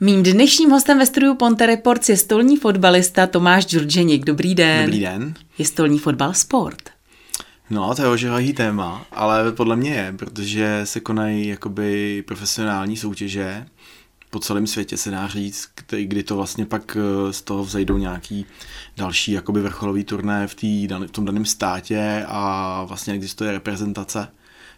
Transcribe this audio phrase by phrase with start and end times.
[0.00, 4.24] Mým dnešním hostem ve studiu Ponte Reports je stolní fotbalista Tomáš Džurženik.
[4.24, 4.84] Dobrý den.
[4.84, 5.34] Dobrý den.
[5.58, 6.90] Je stolní fotbal sport?
[7.70, 13.66] No, to je oživahý téma, ale podle mě je, protože se konají jakoby profesionální soutěže
[14.30, 15.68] po celém světě se dá říct,
[16.02, 18.46] kdy to vlastně pak eh, z toho vzejdou nějaký
[18.96, 24.28] další jakoby vrcholový turné v, tý, v tom daném státě a vlastně existuje reprezentace,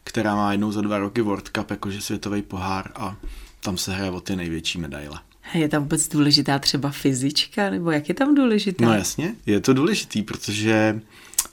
[0.05, 3.17] která má jednou za dva roky World Cup, jakože světový pohár a
[3.61, 5.21] tam se hraje o ty největší medaile.
[5.55, 8.85] Je tam vůbec důležitá třeba fyzička, nebo jak je tam důležitá?
[8.85, 11.01] No jasně, je to důležitý, protože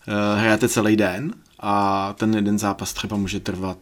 [0.08, 3.78] uh, hrajete celý den a ten jeden zápas třeba může trvat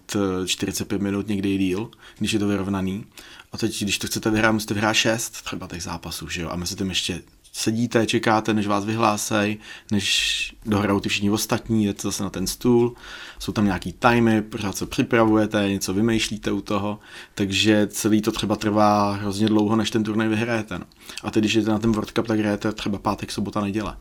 [0.45, 3.05] 45 eh, minut, někdy i díl, když je to vyrovnaný.
[3.51, 6.49] A teď, když to chcete vyhrát, musíte vyhrát 6 třeba těch zápasů, že jo?
[6.49, 7.21] A mezi tím ještě
[7.57, 9.57] sedíte, čekáte, než vás vyhlásej,
[9.91, 12.95] než dohrajou ty všichni ostatní, jdete zase na ten stůl,
[13.39, 16.99] jsou tam nějaký timey, pořád se připravujete, něco vymýšlíte u toho,
[17.35, 20.79] takže celý to třeba trvá hrozně dlouho, než ten turnaj vyhrajete.
[20.79, 20.85] No.
[21.23, 23.97] A teď, když jdete na ten World Cup, tak hrajete třeba pátek, sobota, neděle.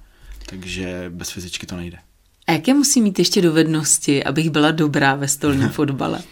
[0.46, 1.98] Takže bez fyzičky to nejde.
[2.46, 6.22] A jaké musí mít ještě dovednosti, abych byla dobrá ve stolním fotbale?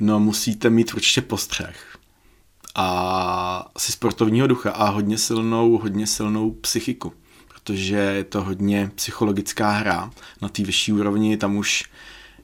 [0.00, 1.96] No, musíte mít určitě postřeh
[2.78, 7.12] a asi sportovního ducha a hodně silnou, hodně silnou psychiku,
[7.48, 10.10] protože je to hodně psychologická hra
[10.42, 11.84] na té vyšší úrovni, tam už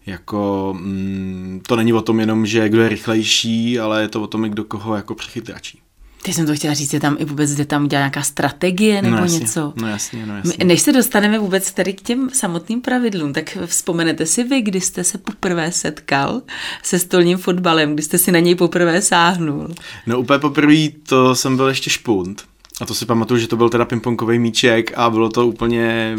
[0.06, 4.26] jako mm, to není o tom jenom, že kdo je rychlejší, ale je to o
[4.26, 5.82] tom, kdo koho jako přechytračí.
[6.24, 9.16] Teď jsem to chtěla říct, je tam i vůbec jde tam udělat nějaká strategie nebo
[9.16, 9.72] no jasně, něco.
[9.76, 10.64] No jasně, no jasně.
[10.64, 15.04] Než se dostaneme vůbec tady k těm samotným pravidlům, tak vzpomenete si vy, kdy jste
[15.04, 16.42] se poprvé setkal
[16.82, 19.68] se stolním fotbalem, kdy jste si na něj poprvé sáhnul?
[20.06, 22.42] No úplně poprvé to jsem byl ještě špunt.
[22.80, 26.16] A to si pamatuju, že to byl teda pingpongový míček a bylo to úplně,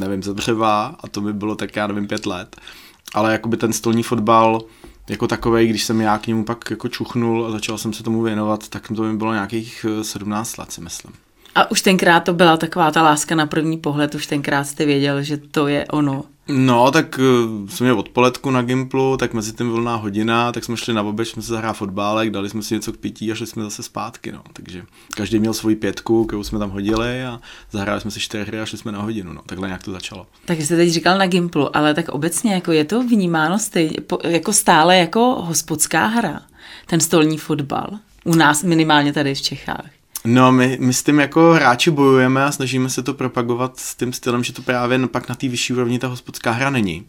[0.00, 2.56] nevím, ze dřeva a to by bylo tak, já nevím, pět let.
[3.14, 4.62] Ale jakoby ten stolní fotbal,
[5.08, 8.22] jako takový, když jsem já k němu pak jako čuchnul a začal jsem se tomu
[8.22, 11.23] věnovat, tak to mi bylo nějakých 17 eh, let, si myslím.
[11.54, 15.22] A už tenkrát to byla taková ta láska na první pohled, už tenkrát jste věděl,
[15.22, 16.24] že to je ono.
[16.48, 20.76] No, tak uh, jsme měli odpoledku na Gimplu, tak mezi tím volná hodina, tak jsme
[20.76, 23.46] šli na oběd, jsme se zahrát fotbálek, dali jsme si něco k pití a šli
[23.46, 24.42] jsme zase zpátky, no.
[24.52, 24.84] Takže
[25.16, 27.40] každý měl svoji pětku, kterou jsme tam hodili a
[27.70, 29.42] zahráli jsme si čtyři hry a šli jsme na hodinu, no.
[29.46, 30.26] Takhle nějak to začalo.
[30.44, 34.52] Tak jste teď říkal na Gimplu, ale tak obecně jako je to vnímáno stejně, jako
[34.52, 36.42] stále jako hospodská hra,
[36.86, 37.88] ten stolní fotbal.
[38.24, 39.90] U nás minimálně tady v Čechách.
[40.26, 44.12] No, my, my s tím jako hráči bojujeme a snažíme se to propagovat s tím
[44.12, 47.06] stylem, že to právě pak na té vyšší úrovni ta hospodská hra není.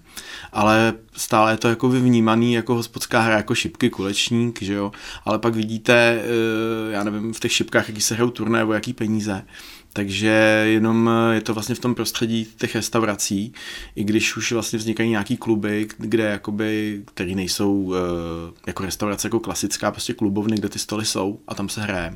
[0.52, 4.92] Ale stále je to jako vnímaný jako hospodská hra, jako šipky, kulečník, že jo.
[5.26, 8.94] Ale pak vidíte, eh, já nevím, v těch šipkách, jaký se hrajou turné nebo jaký
[8.94, 9.46] peníze.
[9.94, 13.54] Takže jenom je to vlastně v tom prostředí těch restaurací,
[13.96, 19.40] i když už vlastně vznikají nějaký kluby, kde jakoby, který nejsou eh, jako restaurace jako
[19.40, 22.14] klasická, prostě klubovny, kde ty stoly jsou a tam se hraje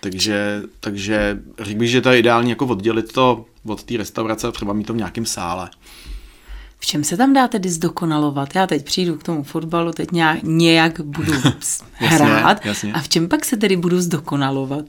[0.00, 4.52] takže, takže řekl bych, že to je ideální jako oddělit to od té restaurace a
[4.52, 5.70] třeba mít to v nějakém sále.
[6.78, 8.54] V čem se tam dá tedy zdokonalovat?
[8.54, 11.32] Já teď přijdu k tomu fotbalu, teď nějak, nějak budu
[11.92, 12.66] hrát.
[12.66, 12.92] jasně, jasně.
[12.92, 14.84] A v čem pak se tedy budu zdokonalovat?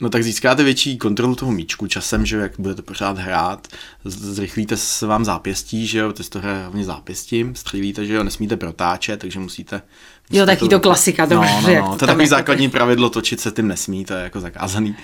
[0.00, 3.68] No tak získáte větší kontrolu toho míčku časem, že jak budete pořád hrát,
[4.04, 9.20] zrychlíte se vám zápěstí, že jo, to hraje hlavně zápěstím, střílíte, že jo, nesmíte protáčet,
[9.20, 9.82] takže musíte...
[10.30, 13.40] Jo, taky to klasika, to no, no, no, to, je takový jako základní pravidlo, točit
[13.40, 14.96] se tím nesmí, to je jako zakázaný.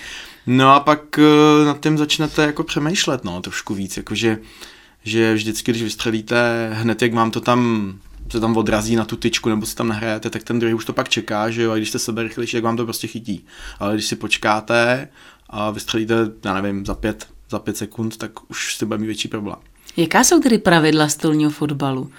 [0.46, 4.38] No a pak uh, nad tím začnete jako přemýšlet, no, trošku víc, jakože
[5.04, 7.92] že vždycky, když vystřelíte hned, jak vám to tam
[8.32, 10.92] se tam odrazí na tu tyčku nebo si tam nahrajete, tak ten druhý už to
[10.92, 13.44] pak čeká, že jo, a když jste sebe rychlejší, tak vám to prostě chytí.
[13.78, 15.08] Ale když si počkáte
[15.50, 19.28] a vystřelíte, já nevím, za pět, za pět sekund, tak už si bude mít větší
[19.28, 19.56] problém.
[19.96, 22.10] Jaká jsou tedy pravidla stolního fotbalu?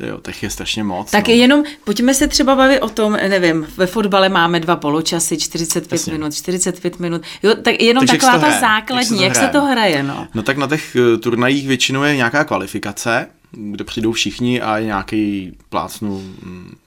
[0.00, 1.10] Jo, těch je strašně moc.
[1.10, 1.34] Tak no.
[1.34, 6.12] jenom, pojďme se třeba bavit o tom, nevím, ve fotbale máme dva poločasy, 45 Jasně.
[6.12, 9.64] minut, 45 minut, jo, tak jenom Takže taková ta základní, jak se, jak se to
[9.64, 10.28] hraje, no.
[10.34, 15.52] No tak na těch uh, turnajích většinou je nějaká kvalifikace, kde přijdou všichni a nějaký
[15.68, 16.22] plácnu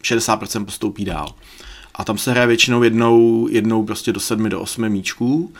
[0.03, 1.27] 60% mm, postoupí dál.
[1.95, 5.53] A tam se hraje většinou jednou, jednou prostě do sedmi, do osmi míčků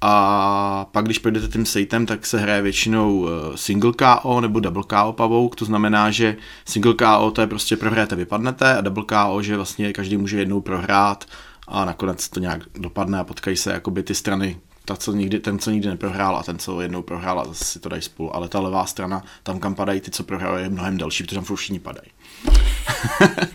[0.00, 4.82] a pak, když projdete tím sejtem, tak se hraje většinou eh, single KO nebo double
[4.82, 9.42] KO pavouk, to znamená, že single KO to je prostě prohráte, vypadnete a double KO,
[9.42, 11.24] že vlastně každý může jednou prohrát
[11.68, 15.58] a nakonec to nějak dopadne a potkají se jakoby ty strany, ta, co nikdy, ten,
[15.58, 18.36] co nikdy neprohrál a ten, co jednou prohrál a zase si to dají spolu.
[18.36, 21.56] Ale ta levá strana, tam kam padají ty, co prohrávají, je mnohem delší, protože tam
[21.56, 22.10] všichni padají.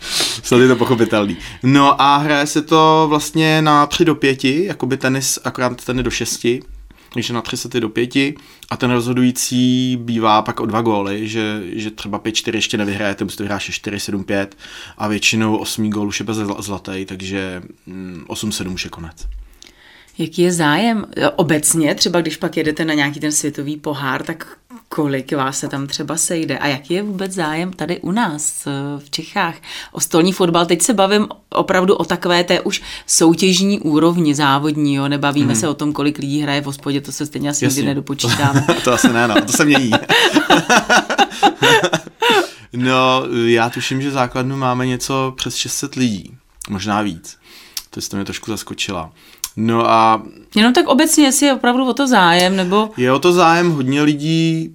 [0.42, 1.36] Snad je to pochopitelný.
[1.62, 6.02] No a hraje se to vlastně na 3 do 5, jako by tenis, akorát ten
[6.02, 6.46] do 6.
[7.14, 8.34] takže na tři sety do pěti
[8.70, 13.42] a ten rozhodující bývá pak o dva góly, že, že třeba 5-4 ještě nevyhrajete, musíte
[13.42, 14.46] vyhrát 4-7-5
[14.98, 17.62] a většinou 8 gól už je bez zlatý, takže
[18.28, 19.26] 8-7 mm, už je konec.
[20.18, 21.06] Jaký je zájem
[21.36, 24.56] obecně, třeba když pak jedete na nějaký ten světový pohár, tak
[24.88, 28.64] kolik vás se tam třeba sejde a jaký je vůbec zájem tady u nás
[28.98, 29.54] v Čechách
[29.92, 30.66] o stolní fotbal.
[30.66, 35.08] Teď se bavím opravdu o takové té už soutěžní úrovni závodní, jo?
[35.08, 35.60] nebavíme hmm.
[35.60, 38.64] se o tom, kolik lidí hraje v hospodě, to se stejně asi nikdy nedopočítáme.
[38.66, 39.90] To, to asi ne, no, to se mění.
[42.72, 46.36] no, já tuším, že základnu máme něco přes 600 lidí,
[46.68, 47.38] možná víc.
[47.90, 49.12] To jste mě trošku zaskočila.
[49.56, 50.22] No a...
[50.54, 52.90] Jenom tak obecně, jestli je opravdu o to zájem, nebo...
[52.96, 54.70] Je o to zájem, hodně lidí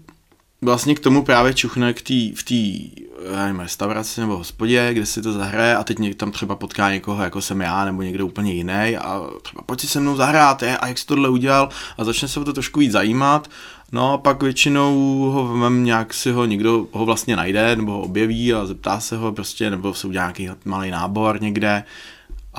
[0.62, 2.98] vlastně k tomu právě čuchne k tý, v té
[3.36, 7.42] nevím, restauraci nebo hospodě, kde si to zahraje a teď tam třeba potká někoho, jako
[7.42, 10.88] jsem já, nebo někdo úplně jiný a třeba pojď si se mnou zahrát, je, a
[10.88, 13.48] jak jsi tohle udělal a začne se o to trošku víc zajímat.
[13.92, 18.02] No a pak většinou ho vem, nějak si ho někdo ho vlastně najde, nebo ho
[18.02, 21.84] objeví a zeptá se ho prostě, nebo se udělá nějaký malý nábor někde,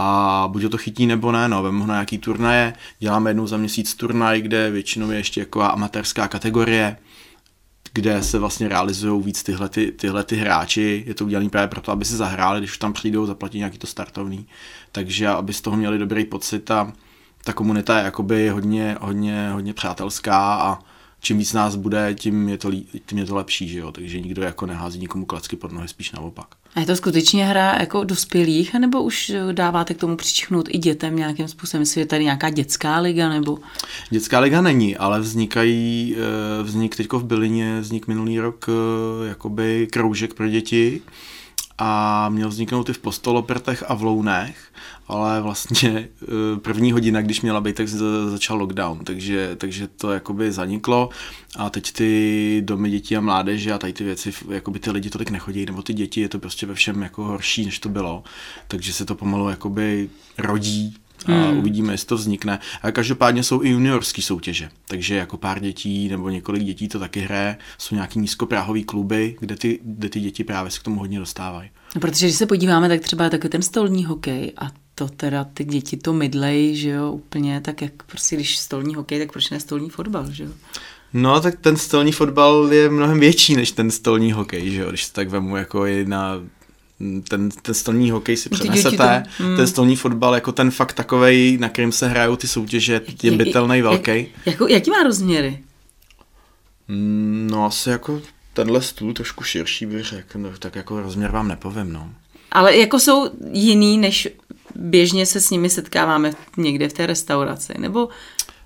[0.01, 3.47] a buď ho to chytí nebo ne, no, vem ho na nějaký turnaje, děláme jednou
[3.47, 6.97] za měsíc turnaj, kde většinou je ještě jako amatérská kategorie,
[7.93, 11.93] kde se vlastně realizují víc tyhle, ty, tyhle ty hráči, je to udělané právě proto,
[11.93, 14.47] aby si zahráli, když tam přijdou, zaplatí nějaký to startovný,
[14.93, 16.93] takže aby z toho měli dobrý pocit a
[17.45, 20.79] ta komunita je jakoby hodně, hodně, hodně přátelská a
[21.21, 22.71] čím víc nás bude, tím je to,
[23.07, 23.93] tím je to lepší, že jo?
[23.93, 26.47] takže nikdo jako nehází nikomu klacky pod nohy, spíš naopak.
[26.75, 31.17] A je to skutečně hra jako dospělých, nebo už dáváte k tomu přičichnout i dětem
[31.17, 31.83] nějakým způsobem?
[31.83, 33.59] Jestli je tady nějaká dětská liga, nebo?
[34.11, 39.89] Dětská liga není, ale vznikají, eh, vznik teďko v Bylině, vznik minulý rok eh, jakoby
[39.93, 41.03] kroužek pro děti,
[41.79, 44.57] a měl vzniknout i v Postolopertech a v Lounech,
[45.09, 47.89] ale vlastně eh, první hodina, když měla být, tak
[48.29, 51.11] začal lockdown, takže, takže to jakoby zaniklo
[51.57, 55.31] a teď ty domy dětí a mládeže a tady ty věci, jakoby ty lidi tolik
[55.31, 58.25] nechodí, nebo ty děti, je to prostě ve všem jako horší, než to bylo,
[58.69, 60.97] takže se to pomalu jakoby rodí
[61.27, 61.59] a hmm.
[61.59, 62.59] uvidíme, jestli to vznikne.
[62.83, 67.21] A každopádně jsou i juniorské soutěže, takže jako pár dětí nebo několik dětí to taky
[67.21, 71.19] hraje, jsou nějaký nízkopráhový kluby, kde ty, kde ty děti právě se k tomu hodně
[71.19, 71.71] dostávají.
[71.95, 75.65] No, protože když se podíváme, tak třeba taky ten stolní hokej a to teda ty
[75.65, 79.61] děti to mydlej, že jo, úplně, tak jak prostě když stolní hokej, tak proč ne
[79.61, 80.51] stolní fotbal, že jo?
[81.13, 85.07] No, tak ten stolní fotbal je mnohem větší než ten stolní hokej, že jo, když
[85.07, 86.41] tak vemu jako i na
[87.29, 89.57] ten, ten stolní hokej si přenesete, to, mm.
[89.57, 93.83] ten stolní fotbal jako ten fakt takovej, na kterým se hrajou ty soutěže, je bytelný
[93.83, 94.11] velký.
[94.11, 95.59] Jak, jako, jaký má rozměry?
[96.89, 98.23] Mm, no asi jako
[98.53, 102.11] tenhle stůl trošku širší bych řekl, no, tak jako rozměr vám nepovím, no.
[102.53, 104.29] Ale jako jsou jiný, než
[104.79, 108.09] běžně se s nimi setkáváme někde v té restauraci, nebo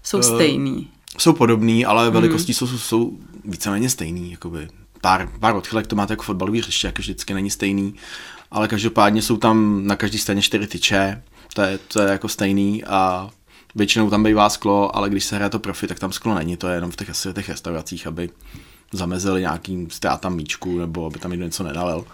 [0.03, 0.89] jsou uh, stejný?
[1.19, 2.55] Jsou podobný, ale velikosti mm.
[2.55, 4.69] jsou, jsou víceméně stejný, jakoby
[5.01, 7.95] pár, pár odchylek to máte jako fotbalový hřiště, jako vždycky není stejný,
[8.51, 11.23] ale každopádně jsou tam na každý straně čtyři tyče,
[11.55, 13.31] to je, to je jako stejný a
[13.75, 16.69] většinou tam bývá sklo, ale když se hraje to profi, tak tam sklo není, to
[16.69, 18.31] je jenom v těch, asi těch restauracích, aby
[18.93, 22.05] zamezili nějakým ztrátám míčku nebo aby tam někdo něco nedalil.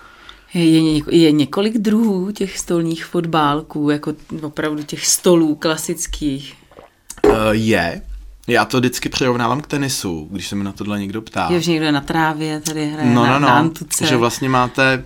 [0.55, 6.55] Je, je, je několik druhů těch stolních fotbálků, jako opravdu těch stolů klasických?
[7.25, 8.03] Uh, je,
[8.47, 11.49] já to vždycky přirovnávám k tenisu, když se mi na tohle někdo ptá.
[11.51, 14.07] Je, že někdo na trávě tady hraje no, no, na, no, na antuce.
[14.07, 15.05] Že vlastně máte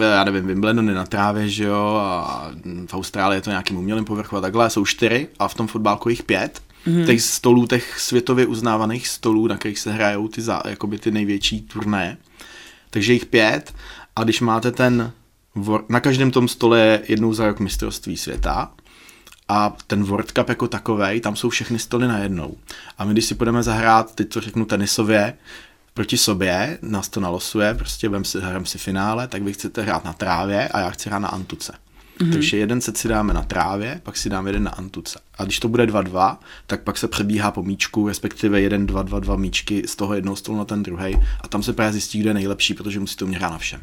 [0.00, 2.50] já nevím, Wimbledon na trávě, že jo, a
[2.86, 6.08] v Austrálii je to nějakým umělým povrchu a takhle, jsou čtyři a v tom fotbálku
[6.08, 6.62] jich pět.
[6.86, 7.06] Mm-hmm.
[7.06, 11.60] Těch stolů, těch světově uznávaných stolů, na kterých se hrajou ty, za, jakoby ty největší
[11.60, 12.16] turné.
[12.90, 13.74] Takže jich pět
[14.16, 15.12] a když máte ten,
[15.88, 18.72] na každém tom stole je jednou za rok mistrovství světa
[19.48, 22.56] a ten World Cup jako takový, tam jsou všechny stoly najednou.
[22.98, 25.34] A my když si budeme zahrát, teď to řeknu tenisově,
[25.94, 30.04] proti sobě, nás to nalosuje, prostě vem si, hrám si finále, tak vy chcete hrát
[30.04, 31.72] na trávě a já chci hrát na antuce.
[32.20, 32.32] Mm-hmm.
[32.32, 35.20] Takže jeden set si dáme na trávě, pak si dáme jeden na antuce.
[35.38, 36.36] A když to bude 2-2,
[36.66, 40.36] tak pak se přebíhá po míčku, respektive jeden, dva, dva, dva míčky z toho jednoho
[40.36, 41.16] stolu na ten druhý.
[41.40, 43.80] A tam se právě zjistí, kdo je nejlepší, protože musíte umět hrát na všem.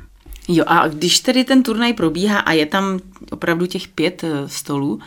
[0.47, 2.99] Jo, a když tedy ten turnaj probíhá a je tam
[3.31, 4.99] opravdu těch pět eh, stolů,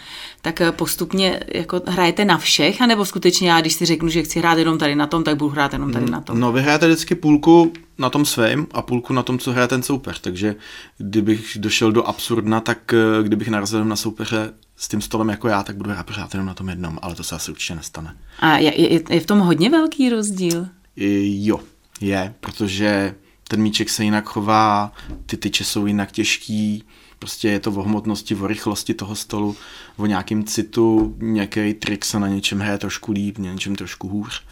[0.43, 4.39] tak eh, postupně jako hrajete na všech, anebo skutečně já, když si řeknu, že chci
[4.39, 6.41] hrát jenom tady na tom, tak budu hrát jenom tady na tom?
[6.41, 9.83] No, vy hrajete vždycky půlku na tom svém a půlku na tom, co hraje ten
[9.83, 10.21] soupeř.
[10.21, 10.57] Takže
[10.99, 15.63] kdybych došel do absurdna, tak eh, kdybych narazil na soupeře s tím stolem jako já,
[15.63, 18.17] tak budu hrát pořád jenom na tom jednom, ale to se asi určitě nestane.
[18.39, 20.67] A je, je, je v tom hodně velký rozdíl?
[20.97, 21.61] Jo,
[22.01, 23.15] je, protože
[23.51, 24.93] ten míček se jinak chová,
[25.27, 26.85] ty tyče jsou jinak těžký,
[27.21, 29.57] Prostě je to o hmotnosti, o rychlosti toho stolu,
[29.97, 34.43] o nějakým citu, nějaký trik se na něčem hraje trošku líp, na něčem trošku hůř.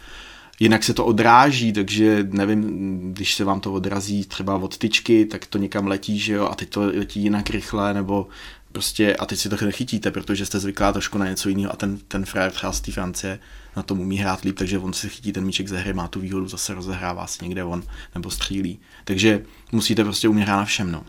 [0.59, 5.45] Jinak se to odráží, takže nevím, když se vám to odrazí třeba od tyčky, tak
[5.45, 8.27] to někam letí, že jo, a teď to letí jinak rychle, nebo
[8.71, 11.97] prostě a teď si to nechytíte, protože jste zvyklá trošku na něco jiného a ten,
[12.07, 13.39] ten frajer třeba z té Francie
[13.75, 16.19] na tom umí hrát líp, takže on si chytí ten míček ze hry, má tu
[16.19, 17.83] výhodu, zase rozehrává si někde on
[18.15, 18.79] nebo střílí.
[19.03, 21.03] Takže musíte prostě umět hrát na všem, no.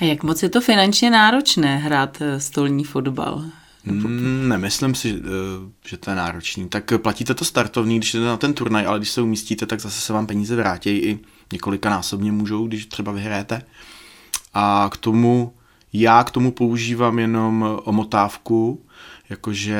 [0.00, 3.44] A jak moc je to finančně náročné hrát eh, stolní fotbal?
[3.84, 6.68] Mm, nemyslím si, eh, že to je náročný.
[6.68, 10.00] Tak platíte to startovní, když jdete na ten turnaj, ale když se umístíte, tak zase
[10.00, 11.18] se vám peníze vrátí i
[11.52, 13.62] několika násobně můžou, když třeba vyhráte.
[14.54, 15.54] A k tomu,
[15.92, 18.84] já k tomu používám jenom omotávku,
[19.30, 19.78] jakože,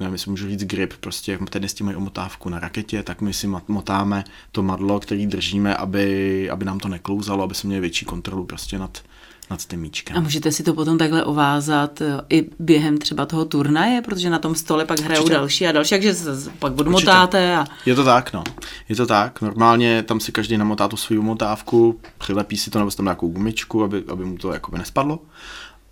[0.00, 3.46] nevím, jestli můžu říct grip, prostě jak tenisti mají omotávku na raketě, tak my si
[3.68, 8.44] motáme to madlo, který držíme, aby, aby nám to neklouzalo, aby jsme měli větší kontrolu
[8.44, 9.02] prostě nad,
[9.50, 10.16] nad tím míčkem.
[10.16, 14.38] A můžete si to potom takhle ovázat eh, i během třeba toho turnaje, protože na
[14.38, 15.34] tom stole pak hrajou Určitě.
[15.34, 17.56] další a další, takže se pak odmotáte.
[17.56, 17.64] A...
[17.86, 18.44] Je to tak, no.
[18.88, 19.40] Je to tak.
[19.40, 23.84] Normálně tam si každý namotá tu svou motávku, přilepí si to nebo tam nějakou gumičku,
[23.84, 25.18] aby, aby mu to jakoby nespadlo.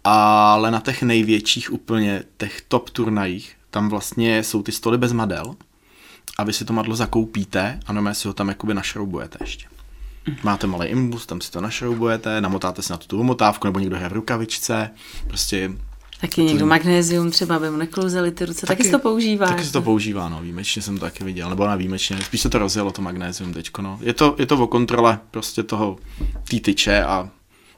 [0.05, 5.55] Ale na těch největších úplně, těch top turnajích, tam vlastně jsou ty stoly bez madel
[6.38, 9.67] a vy si to madlo zakoupíte a normálně si ho tam jakoby našroubujete ještě.
[10.43, 14.09] Máte malý imbus, tam si to našroubujete, namotáte si na tu motávku, nebo někdo hraje
[14.09, 14.91] v rukavičce,
[15.27, 15.73] prostě
[16.21, 16.67] Taky někdo to...
[16.67, 19.47] magnézium třeba, aby mu neklouzaly ty ruce, taky, taky se to používá.
[19.47, 22.51] Taky se to používá, no, výjimečně jsem to taky viděl, nebo na výjimečně, spíš se
[22.51, 23.99] to rozjelo to magnézium teďko, no.
[24.03, 25.97] Je to, je to o kontrole prostě toho,
[26.49, 27.31] tý tyče a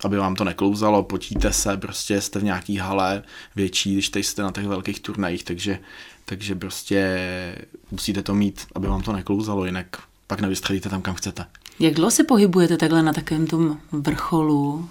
[0.05, 3.23] aby vám to neklouzalo, potíte se, prostě jste v nějaký hale
[3.57, 5.79] větší, když teď jste na těch velkých turnajích, takže,
[6.25, 7.19] takže prostě
[7.91, 9.87] musíte to mít, aby vám to neklouzalo, jinak
[10.27, 11.47] pak nevystřelíte tam, kam chcete.
[11.81, 14.89] Jak dlouho se pohybujete takhle na takovém tom vrcholu,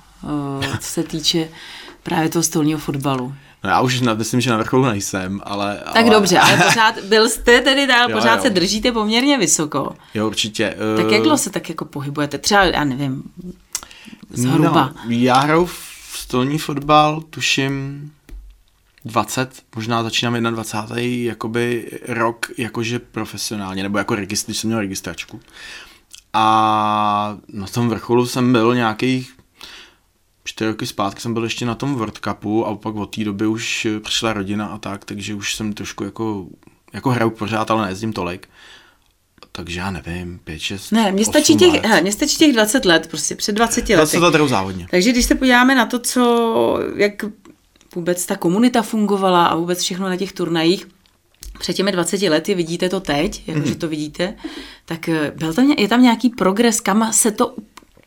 [0.64, 1.50] eh, co se týče
[2.04, 3.34] právě toho stolního fotbalu?
[3.64, 5.82] No já už na, myslím, že na vrcholu nejsem, ale...
[5.94, 6.16] Tak ale...
[6.16, 8.42] dobře, ale pořád byl jste tedy, ale pořád jo.
[8.42, 9.96] se držíte poměrně vysoko.
[10.14, 10.76] Jo, určitě.
[10.98, 12.38] Tak jak dlouho se tak jako pohybujete?
[12.38, 13.24] Třeba, já nevím,
[14.30, 14.94] zhruba.
[15.06, 18.12] No, já hraju v stolní fotbal, tuším
[19.06, 20.98] 20, možná začínám 21.
[21.02, 25.40] jakoby rok jakože profesionálně, nebo jako registr, když jsem měl registračku.
[26.34, 29.40] A na tom vrcholu jsem byl nějakých
[30.44, 33.48] čtyři roky zpátky jsem byl ještě na tom World Cupu a pak od té doby
[33.48, 36.46] už přišla rodina a tak, takže už jsem trošku jako,
[36.94, 38.50] jako hraju pořád, ale nejezdím tolik.
[39.52, 43.08] Takže já nevím, 5, 6, Ne, mně stačí, těch, he, mně stačí těch 20 let,
[43.08, 43.94] prostě před 20 lety.
[44.18, 44.88] 20 let závodně.
[44.92, 47.26] Takže když se podíváme na to, co, jak
[47.96, 50.88] vůbec ta komunita fungovala a vůbec všechno na těch turnajích,
[51.60, 53.80] před těmi 20 lety, vidíte to teď, jakože mm.
[53.80, 54.36] to vidíte,
[54.86, 57.56] tak eh, byl tam, je tam nějaký progres, kam se to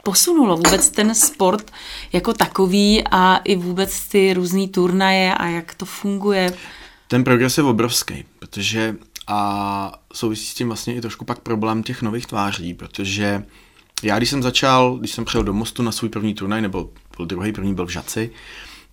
[0.02, 1.70] posunulo vůbec ten sport
[2.12, 6.54] jako takový a i vůbec ty různé turnaje a jak to funguje?
[7.08, 12.02] Ten progres je obrovský, protože a souvisí s tím vlastně i trošku pak problém těch
[12.02, 13.44] nových tváří, protože
[14.02, 17.26] já když jsem začal, když jsem přijel do Mostu na svůj první turnaj, nebo byl
[17.26, 18.30] druhý, první byl v Žaci,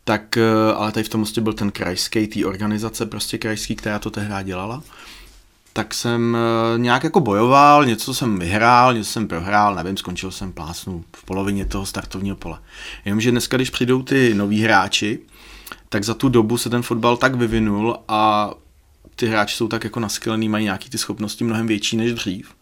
[0.03, 4.11] tak, eh, ale tady v tom byl ten krajský, tý organizace prostě krajský, která to
[4.11, 4.83] tehdy dělala,
[5.73, 10.53] tak jsem eh, nějak jako bojoval, něco jsem vyhrál, něco jsem prohrál, nevím, skončil jsem
[10.53, 12.59] plásnu v polovině toho startovního pole.
[13.05, 15.19] Jenomže dneska, když přijdou ty noví hráči,
[15.89, 18.51] tak za tu dobu se ten fotbal tak vyvinul a
[19.15, 22.55] ty hráči jsou tak jako naskylení, mají nějaký ty schopnosti mnohem větší než dřív.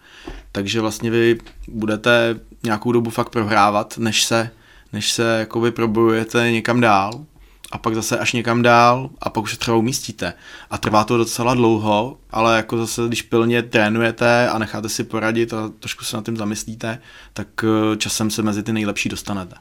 [0.52, 4.50] Takže vlastně vy budete nějakou dobu fakt prohrávat, než se,
[4.94, 7.26] než se jakoby probojujete někam dál
[7.72, 10.34] a pak zase až někam dál a pak už se třeba umístíte.
[10.70, 15.54] A trvá to docela dlouho, ale jako zase, když pilně trénujete a necháte si poradit
[15.54, 17.02] a trošku se na tím zamyslíte,
[17.34, 19.56] tak eh, časem se mezi ty nejlepší dostanete.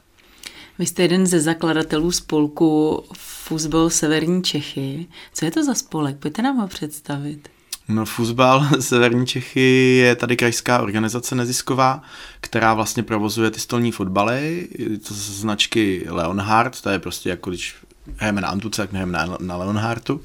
[0.79, 5.07] Vy jste jeden ze zakladatelů spolku Fuzbal Severní Čechy.
[5.33, 6.17] Co je to za spolek?
[6.17, 7.49] Pojďte nám ho představit.
[7.87, 12.01] No, Fuzbal Severní Čechy je tady krajská organizace nezisková,
[12.41, 14.67] která vlastně provozuje ty stolní fotbaly,
[15.07, 17.75] to značky Leonhard, to je prostě jako když
[18.17, 20.21] hrajeme na Antuce, tak hrajeme na, na Leonhardu,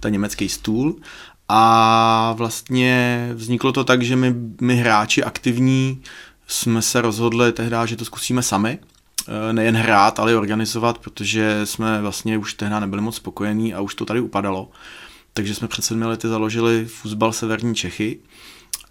[0.00, 0.96] to je německý stůl.
[1.48, 6.02] A vlastně vzniklo to tak, že my, my hráči aktivní
[6.46, 8.78] jsme se rozhodli tehdy, že to zkusíme sami,
[9.28, 13.80] Eh, nejen hrát, ale i organizovat, protože jsme vlastně už tehdy nebyli moc spokojení a
[13.80, 14.70] už to tady upadalo.
[15.34, 18.18] Takže jsme před sedmi lety založili Fuzbal Severní Čechy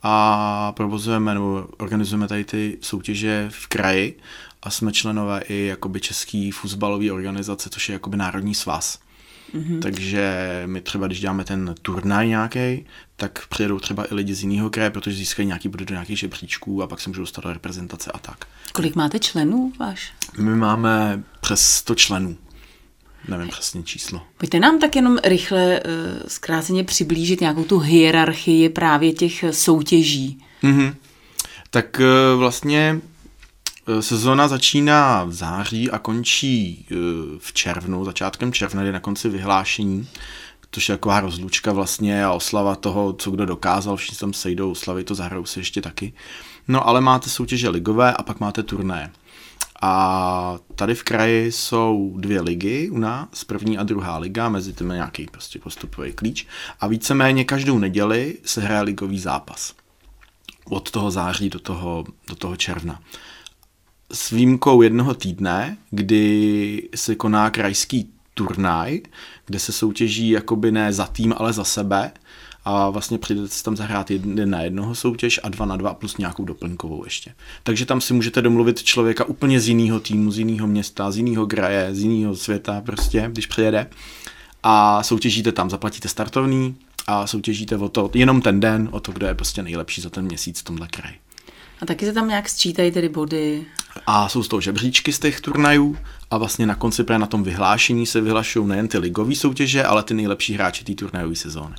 [0.03, 4.19] a provozujeme nebo organizujeme tady ty soutěže v kraji
[4.63, 8.99] a jsme členové i jakoby český fuzbalový organizace, což je jakoby národní svaz.
[9.55, 9.79] Mm-hmm.
[9.79, 12.85] Takže my třeba, když děláme ten turnaj nějaký,
[13.15, 16.83] tak přijedou třeba i lidi z jiného kraje, protože získají nějaký body do nějakých žebříčků
[16.83, 18.45] a pak se můžou dostat do reprezentace a tak.
[18.73, 20.13] Kolik máte členů váš?
[20.37, 22.37] My máme přes 100 členů.
[23.27, 24.21] Nevím přesně číslo.
[24.37, 25.89] Pojďte nám tak jenom rychle uh,
[26.27, 30.41] zkráceně přiblížit nějakou tu hierarchii právě těch soutěží.
[30.63, 30.95] Mm-hmm.
[31.69, 33.01] Tak uh, vlastně
[33.87, 36.85] uh, sezóna začíná v září a končí
[37.39, 40.07] v červnu, začátkem června, je na konci vyhlášení,
[40.71, 45.03] což je taková rozlučka vlastně a oslava toho, co kdo dokázal, všichni tam sejdou, oslavy
[45.03, 46.13] to zahrajou se ještě taky.
[46.67, 49.11] No ale máte soutěže ligové a pak máte turné.
[49.85, 54.89] A tady v kraji jsou dvě ligy u nás, první a druhá liga, mezi tím
[54.89, 56.47] nějaký prostě postupový klíč.
[56.79, 59.73] A víceméně každou neděli se hraje ligový zápas.
[60.65, 62.99] Od toho září do toho, do toho června.
[64.11, 69.01] S výjimkou jednoho týdne, kdy se koná krajský turnaj,
[69.45, 72.11] kde se soutěží jakoby ne za tým, ale za sebe
[72.65, 76.17] a vlastně přijdete si tam zahrát jeden na jednoho soutěž a dva na dva plus
[76.17, 77.33] nějakou doplňkovou ještě.
[77.63, 81.47] Takže tam si můžete domluvit člověka úplně z jiného týmu, z jiného města, z jiného
[81.47, 83.89] kraje, z jiného světa prostě, když přijede
[84.63, 86.75] a soutěžíte tam, zaplatíte startovný
[87.07, 90.25] a soutěžíte o to, jenom ten den, o to, kdo je prostě nejlepší za ten
[90.25, 91.15] měsíc v tomhle kraji.
[91.81, 93.65] A taky se tam nějak sčítají tedy body.
[94.07, 95.97] A jsou z toho žebříčky z těch turnajů
[96.31, 100.13] a vlastně na konci na tom vyhlášení se vyhlašují nejen ty ligové soutěže, ale ty
[100.13, 101.75] nejlepší hráči té turnajové sezóny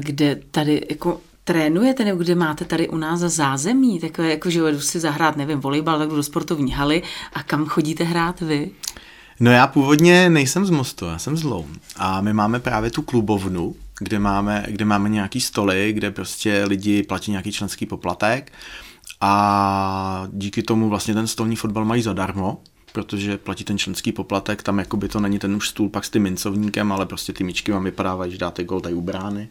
[0.00, 4.60] kde tady jako trénujete, nebo kde máte tady u nás za zázemí, takové jako, že
[4.60, 7.02] jdu si zahrát, nevím, volejbal, tak jdu do sportovní haly.
[7.32, 8.70] A kam chodíte hrát vy?
[9.40, 13.02] No já původně nejsem z Mostu, já jsem z Loun a my máme právě tu
[13.02, 18.52] klubovnu, kde máme, kde máme nějaký stoly, kde prostě lidi platí nějaký členský poplatek.
[19.20, 22.58] A díky tomu vlastně ten stolní fotbal mají zadarmo,
[22.96, 26.10] protože platí ten členský poplatek, tam jako by to není ten už stůl pak s
[26.10, 29.48] tím mincovníkem, ale prostě ty míčky vám vypadávají, že dáte gol tady u brány.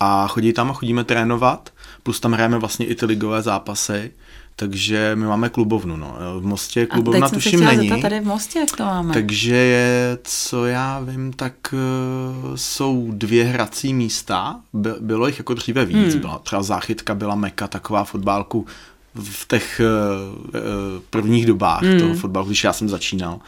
[0.00, 1.70] A chodí tam a chodíme trénovat,
[2.02, 4.12] plus tam hrajeme vlastně i ty ligové zápasy,
[4.56, 6.16] takže my máme klubovnu, no.
[6.40, 7.88] V Mostě klubovna a teď tuším není.
[7.88, 9.14] Zeptat, tady v Mostě, jak to máme?
[9.14, 14.60] Takže je, co já vím, tak uh, jsou dvě hrací místa.
[14.72, 16.12] By, bylo jich jako dříve víc.
[16.12, 16.18] Hmm.
[16.18, 18.66] Byla, třeba záchytka byla meka, taková fotbálku
[19.14, 21.98] v těch uh, prvních dobách mm.
[21.98, 23.40] toho fotbalu, když já jsem začínal.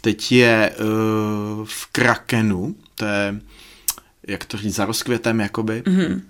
[0.00, 3.40] Teď je uh, v Krakenu, to je,
[4.26, 6.04] jak to říct, za rozkvětem jakoby, mm.
[6.04, 6.20] uh,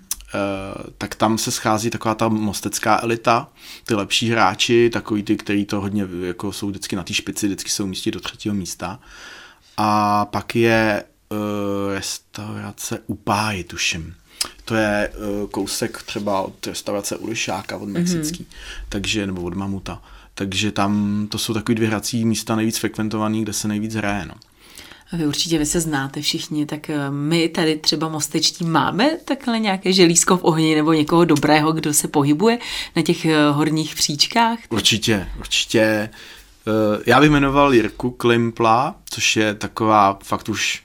[0.97, 3.47] tak tam se schází taková ta mostecká elita,
[3.85, 7.69] ty lepší hráči, takový ty, kteří to hodně jako jsou vždycky na té špici, vždycky
[7.69, 8.99] jsou umístí do třetího místa.
[9.77, 11.37] A pak je uh,
[11.93, 14.15] restaurace Upáji, tuším
[14.65, 18.85] to je uh, kousek třeba od restaurace Ulišáka, od Mexický, mm-hmm.
[18.89, 20.01] takže, nebo od Mamuta.
[20.33, 24.25] Takže tam to jsou takový dvě hrací místa nejvíc frekventovaný, kde se nejvíc hraje.
[24.25, 24.33] No.
[25.13, 29.93] Vy určitě vy se znáte všichni, tak eh, my tady třeba mostečtí máme takhle nějaké
[29.93, 32.59] želízko v ohni nebo někoho dobrého, kdo se pohybuje
[32.95, 34.59] na těch eh, horních příčkách?
[34.69, 36.09] Určitě, určitě.
[37.05, 40.83] Já bych jmenoval Jirku Klimpla, což je taková fakt už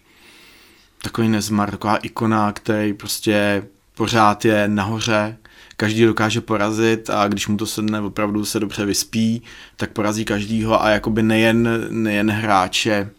[1.03, 3.63] takový nezmar, taková ikona, který prostě
[3.95, 5.37] pořád je nahoře,
[5.77, 9.43] každý dokáže porazit a když mu to sedne, opravdu se dobře vyspí,
[9.77, 13.11] tak porazí každýho a jakoby nejen, nejen hráče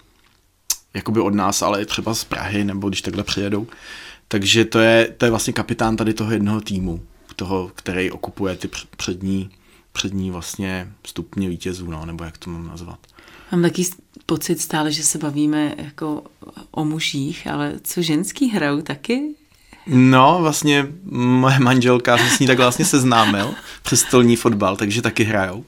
[0.94, 3.68] jakoby od nás, ale i třeba z Prahy, nebo když takhle přijedou.
[4.28, 7.02] Takže to je, to je vlastně kapitán tady toho jednoho týmu,
[7.36, 9.50] toho, který okupuje ty přední,
[9.92, 13.00] přední vlastně stupně vítězů, no, nebo jak to mám nazvat.
[13.52, 13.86] Mám taky
[14.26, 16.24] pocit stále, že se bavíme jako
[16.72, 19.36] o mužích, ale co ženský hrajou taky?
[19.88, 25.24] No, vlastně moje manželka se s ní tak vlastně seznámil přes stolní fotbal, takže taky
[25.24, 25.66] hrajou.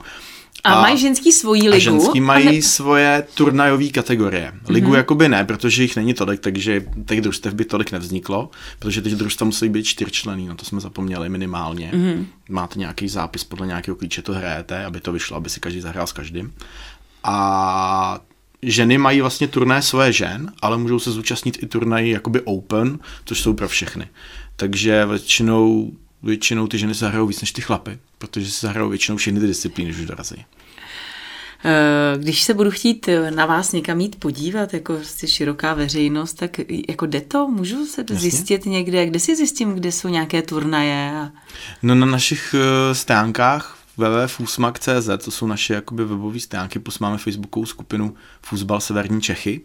[0.64, 1.76] A, a mají ženský svoji ligu?
[1.76, 2.62] A ženský mají ne...
[2.62, 4.54] svoje turnajové kategorie.
[4.70, 4.98] Ligu mm-hmm.
[4.98, 9.46] jakoby ne, protože jich není tolik, takže těch družstev by tolik nevzniklo, protože teď družstva
[9.46, 11.92] musí být čtyřčlený, no to jsme zapomněli minimálně.
[11.94, 12.26] Mm-hmm.
[12.50, 16.08] Máte nějaký zápis, podle nějakého klíče to hrajete, aby to vyšlo, aby si každý zahrál
[16.08, 16.54] s každým.
[17.24, 18.20] A
[18.62, 23.42] ženy mají vlastně turné svoje žen, ale můžou se zúčastnit i turnají jakoby open, což
[23.42, 24.08] jsou pro všechny.
[24.56, 25.92] Takže většinou,
[26.24, 29.48] většinou ty ženy se hrajou víc než ty chlapy, protože se hrajou většinou všechny ty
[29.48, 30.46] disciplíny, když už dorazí.
[31.66, 36.58] Eh, když se budu chtít na vás někam jít podívat, jako prostě široká veřejnost, tak
[36.90, 37.48] jako jde to?
[37.48, 38.16] Můžu se Jasně.
[38.16, 39.06] zjistit někde?
[39.06, 41.32] Kde si zjistím, kde jsou nějaké turnaje?
[41.84, 47.66] No na našich eh, stránkách www.fusmak.cz, to jsou naše jakoby webové stránky, plus máme facebookovou
[47.66, 49.62] skupinu Fusbal Severní Čechy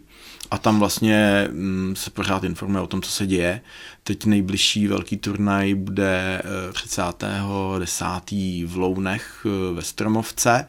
[0.51, 3.61] a tam vlastně mm, se pořád informuje o tom, co se děje.
[4.03, 8.63] Teď nejbližší velký turnaj bude 30.10.
[8.63, 10.67] Eh, v Lounech eh, ve Stromovce,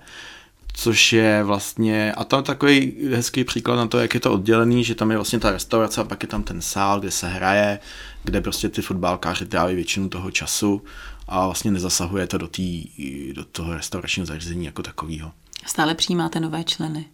[0.73, 4.95] což je vlastně, a tam takový hezký příklad na to, jak je to oddělený, že
[4.95, 7.79] tam je vlastně ta restaurace a pak je tam ten sál, kde se hraje,
[8.25, 10.83] kde prostě ty fotbalkáři tráví většinu toho času
[11.29, 12.85] a vlastně nezasahuje to do, tý,
[13.33, 15.33] do toho restauračního zařízení jako takového.
[15.67, 17.05] Stále přijímáte nové členy?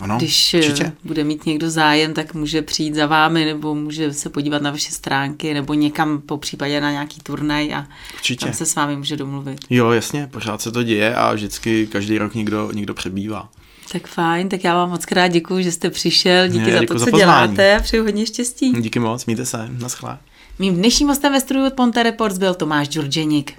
[0.00, 0.92] Ano, Když eh, určitě.
[1.04, 4.92] bude mít někdo zájem, tak může přijít za vámi, nebo může se podívat na vaše
[4.92, 8.44] stránky, nebo někam po případě na nějaký turnaj a Určitě.
[8.44, 9.58] tam se s vámi může domluvit.
[9.70, 13.48] Jo, jasně, pořád se to děje a vždycky každý rok někdo, někdo přebývá.
[13.92, 16.98] Tak fajn, tak já vám moc krát děkuji, že jste přišel, díky Ne, za to,
[16.98, 17.18] za co pozvání.
[17.54, 18.72] děláte a přeju hodně štěstí.
[18.72, 20.18] Díky moc, mějte se, naschle.
[20.58, 23.52] Mým dnešním hostem ve studiu od Ponte Reports byl Tomáš Đurđeník.